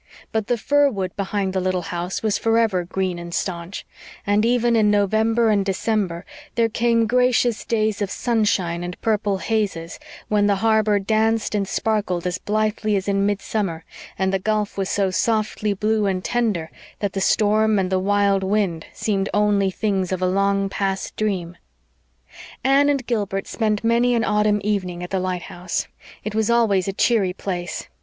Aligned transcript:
But 0.31 0.47
the 0.47 0.57
fir 0.57 0.89
wood 0.89 1.15
behind 1.15 1.53
the 1.53 1.59
little 1.59 1.83
house 1.93 2.23
was 2.23 2.35
forever 2.39 2.83
green 2.85 3.19
and 3.19 3.31
staunch; 3.31 3.85
and 4.25 4.43
even 4.43 4.75
in 4.75 4.89
November 4.89 5.51
and 5.51 5.63
December 5.63 6.25
there 6.55 6.69
came 6.69 7.05
gracious 7.05 7.63
days 7.63 8.01
of 8.01 8.09
sunshine 8.09 8.83
and 8.83 8.99
purple 9.01 9.37
hazes, 9.37 9.99
when 10.27 10.47
the 10.47 10.55
harbor 10.55 10.97
danced 10.97 11.53
and 11.53 11.67
sparkled 11.67 12.25
as 12.25 12.39
blithely 12.39 12.95
as 12.95 13.07
in 13.07 13.27
midsummer, 13.27 13.83
and 14.17 14.33
the 14.33 14.39
gulf 14.39 14.75
was 14.75 14.89
so 14.89 15.11
softly 15.11 15.71
blue 15.75 16.07
and 16.07 16.23
tender 16.25 16.71
that 16.97 17.13
the 17.13 17.21
storm 17.21 17.77
and 17.77 17.91
the 17.91 17.99
wild 17.99 18.41
wind 18.43 18.87
seemed 18.93 19.29
only 19.35 19.69
things 19.69 20.11
of 20.11 20.19
a 20.19 20.25
long 20.27 20.67
past 20.67 21.15
dream. 21.15 21.55
Anne 22.63 22.89
and 22.89 23.05
Gilbert 23.05 23.45
spent 23.45 23.83
many 23.83 24.15
an 24.15 24.23
autumn 24.23 24.61
evening 24.63 25.03
at 25.03 25.11
the 25.11 25.19
lighthouse. 25.19 25.87
It 26.23 26.33
was 26.33 26.49
always 26.49 26.87
a 26.87 26.91
cheery 26.93 27.33
place. 27.33 27.87